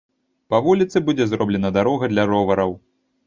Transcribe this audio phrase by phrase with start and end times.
[0.53, 2.75] Па вуліцы будзе зроблена дарога для ровараў.